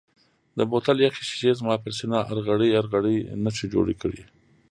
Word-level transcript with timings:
د 0.57 0.59
بوتل 0.71 0.97
یخې 1.05 1.21
شیشې 1.29 1.51
زما 1.59 1.75
پر 1.83 1.91
سینه 1.97 2.17
ارغړۍ 2.31 2.69
ارغړۍ 2.79 3.17
نښې 3.43 3.67
جوړې 3.73 3.95
کړې. 4.01 4.21